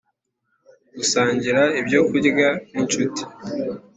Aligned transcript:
Gusangira 0.97 1.61
ibyo 1.79 1.99
kurya 2.07 2.47
n 2.71 2.75
inshuti 2.81 3.21